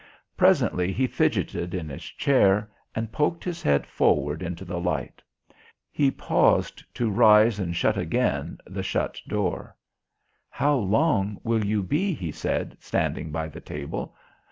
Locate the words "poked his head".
3.11-3.85